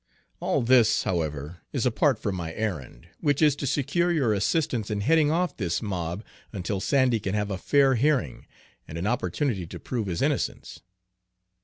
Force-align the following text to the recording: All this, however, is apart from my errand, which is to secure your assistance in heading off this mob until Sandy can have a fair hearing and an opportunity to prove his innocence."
All 0.39 0.63
this, 0.63 1.03
however, 1.03 1.61
is 1.71 1.85
apart 1.85 2.17
from 2.17 2.33
my 2.33 2.55
errand, 2.55 3.09
which 3.19 3.39
is 3.39 3.55
to 3.57 3.67
secure 3.67 4.11
your 4.11 4.33
assistance 4.33 4.89
in 4.89 5.01
heading 5.01 5.29
off 5.29 5.55
this 5.57 5.79
mob 5.79 6.23
until 6.51 6.79
Sandy 6.81 7.19
can 7.19 7.35
have 7.35 7.51
a 7.51 7.57
fair 7.59 7.93
hearing 7.93 8.47
and 8.87 8.97
an 8.97 9.05
opportunity 9.05 9.67
to 9.67 9.79
prove 9.79 10.07
his 10.07 10.23
innocence." 10.23 10.79